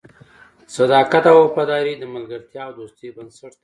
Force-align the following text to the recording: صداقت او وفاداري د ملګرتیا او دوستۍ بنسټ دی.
صداقت 0.75 1.23
او 1.31 1.37
وفاداري 1.45 1.93
د 1.97 2.03
ملګرتیا 2.13 2.61
او 2.67 2.71
دوستۍ 2.79 3.07
بنسټ 3.15 3.51
دی. 3.55 3.59